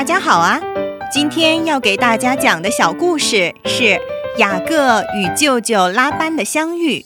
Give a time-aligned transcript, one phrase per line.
[0.00, 0.58] 大家好啊！
[1.12, 4.00] 今天要给大家讲的小故事是
[4.38, 7.04] 雅各与舅舅拉班的相遇。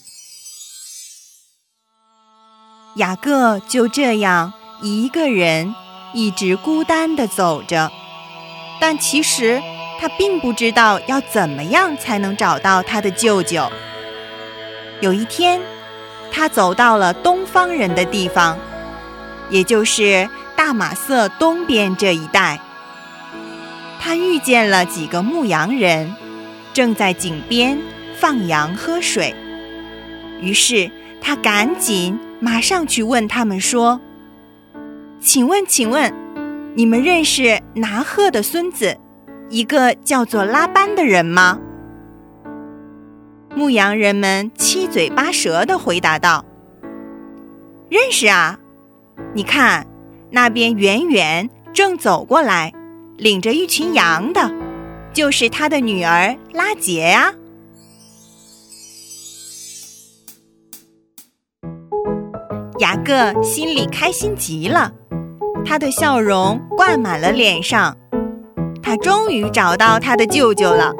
[2.95, 5.75] 雅各就这样一个人
[6.13, 7.91] 一直孤单地走着，
[8.79, 9.61] 但其实
[9.99, 13.69] 他并不知道要怎么样才能找到他的舅舅。
[15.01, 15.59] 有一天，
[16.31, 18.57] 他走到了东方人的地方，
[19.49, 22.57] 也就是大马色东边这一带。
[24.19, 26.13] 遇见了几个牧羊人，
[26.73, 27.77] 正在井边
[28.15, 29.33] 放羊喝水。
[30.41, 33.99] 于是他赶紧马上去问他们说
[35.19, 36.13] ：“请问，请问，
[36.75, 38.97] 你们认识拿鹤的孙子，
[39.49, 41.59] 一个叫做拉班的人吗？”
[43.55, 46.43] 牧羊人们七嘴八舌地回答道
[47.89, 48.59] ：“认识啊！
[49.33, 49.87] 你看，
[50.31, 52.73] 那边远远正走过来。”
[53.17, 54.51] 领着一群羊的，
[55.13, 57.33] 就是他的女儿拉杰呀、
[62.79, 64.91] 雅各心里开心极了，
[65.65, 67.95] 他的笑容挂满了脸上。
[68.83, 70.93] 他终于找到他的舅舅了。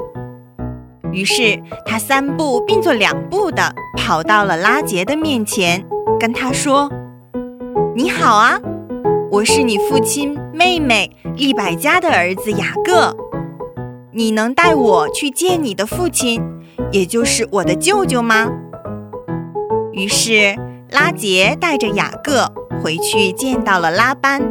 [1.11, 5.85] 于是他三步并作两步的跑到了拉杰的面前，
[6.19, 6.89] 跟他说
[7.93, 8.59] ：“你好啊，
[9.29, 13.15] 我是你父亲妹妹利百加的儿子雅各。
[14.11, 16.41] 你能带我去见你的父亲，
[16.91, 18.49] 也就是我的舅舅吗？”
[19.91, 20.55] 于是
[20.89, 22.51] 拉杰带着雅各
[22.81, 24.41] 回去见到了拉班，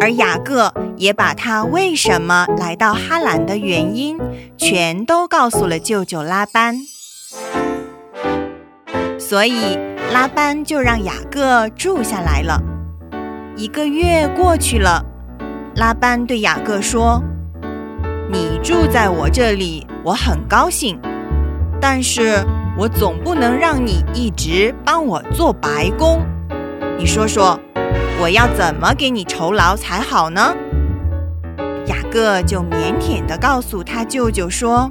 [0.00, 4.18] 而雅各也把他为什么来到哈兰的原因，
[4.56, 6.76] 全都告诉了舅舅拉班。
[9.18, 9.78] 所以
[10.12, 12.60] 拉班就让雅各住下来了。
[13.56, 15.04] 一个月过去了，
[15.76, 17.22] 拉班对雅各说
[18.30, 21.00] ：“你住在我这里，我很高兴，
[21.80, 22.44] 但是
[22.76, 26.20] 我总不能让你一直帮我做白工。
[26.98, 27.58] 你说说，
[28.20, 30.54] 我要怎么给你酬劳才好呢？”
[31.88, 34.90] 雅各就腼腆地告诉他舅舅说：“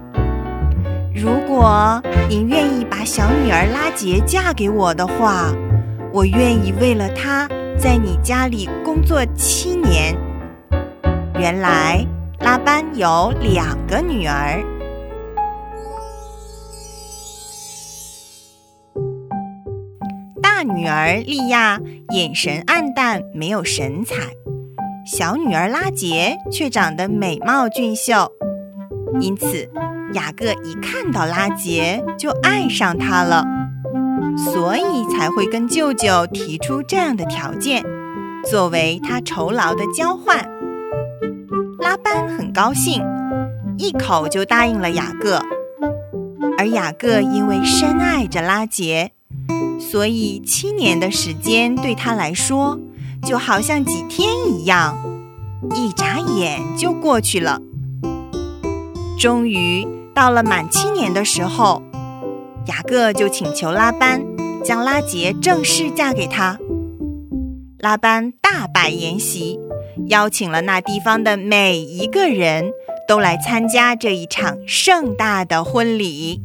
[1.15, 5.53] 如果你愿意把小女儿拉杰嫁给我的话，
[6.11, 7.47] 我愿意为了她。”
[7.79, 10.15] 在你家里工作七年。
[11.41, 12.05] 原来
[12.41, 14.63] 拉班有两个女儿，
[20.39, 21.79] 大女儿利亚
[22.09, 24.17] 眼神暗淡，没有神采；
[25.03, 28.31] 小女儿拉杰却长得美貌俊秀。
[29.19, 29.67] 因此，
[30.13, 33.43] 雅各一看到拉杰就爱上她了。
[34.37, 37.83] 所以才会跟舅舅提出这样的条件，
[38.47, 40.47] 作为他酬劳的交换。
[41.81, 43.03] 拉班很高兴，
[43.77, 45.41] 一口就答应了雅各。
[46.57, 49.11] 而雅各因为深爱着拉杰，
[49.79, 52.79] 所以七年的时间对他来说
[53.23, 54.95] 就好像几天一样，
[55.75, 57.59] 一眨眼就过去了。
[59.17, 61.81] 终于到了满七年的时候。
[62.67, 64.23] 雅各就请求拉班
[64.63, 66.59] 将拉杰正式嫁给他。
[67.79, 69.59] 拉班大摆筵席，
[70.07, 72.71] 邀请了那地方的每一个人
[73.07, 76.41] 都来参加这一场盛大的婚礼。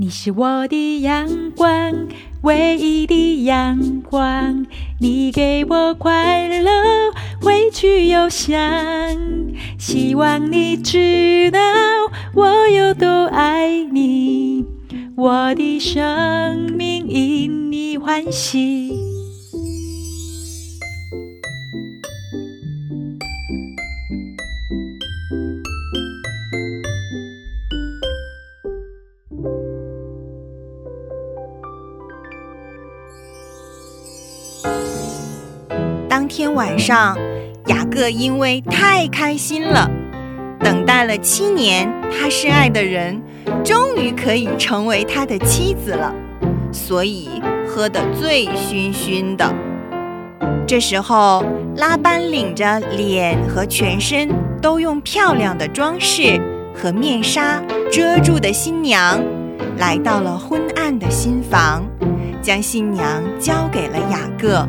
[0.00, 2.06] 你是我的阳光，
[2.42, 4.66] 唯一的阳光。
[5.00, 6.70] 你给我快乐，
[7.40, 8.58] 回去邮箱。
[9.78, 11.60] 希望你知道
[12.34, 14.64] 我有多爱你。
[15.16, 19.13] 我的生命因你欢喜。
[36.36, 37.16] 天晚上，
[37.66, 39.88] 雅各因为太开心了，
[40.58, 43.22] 等待了七年，他深爱的人
[43.64, 46.12] 终于可以成为他的妻子了，
[46.72, 49.54] 所以喝得醉醺醺的。
[50.66, 51.44] 这时候，
[51.76, 54.28] 拉班领着脸和全身
[54.60, 56.40] 都用漂亮的装饰
[56.74, 59.22] 和面纱遮住的新娘，
[59.76, 61.84] 来到了昏暗的新房，
[62.42, 64.66] 将新娘交给了雅各。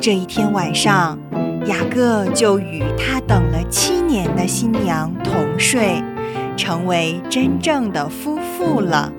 [0.00, 1.18] 这一天晚上，
[1.66, 6.02] 雅各就与他等了七年的新娘同睡，
[6.56, 9.12] 成为真正的夫妇了。